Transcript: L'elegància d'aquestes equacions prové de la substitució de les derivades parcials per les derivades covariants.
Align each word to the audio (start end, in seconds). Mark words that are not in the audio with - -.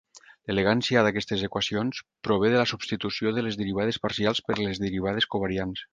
L'elegància 0.51 1.03
d'aquestes 1.07 1.43
equacions 1.47 2.01
prové 2.27 2.51
de 2.53 2.57
la 2.61 2.65
substitució 2.71 3.35
de 3.39 3.47
les 3.49 3.59
derivades 3.63 4.01
parcials 4.07 4.43
per 4.49 4.57
les 4.63 4.83
derivades 4.87 5.29
covariants. 5.37 5.87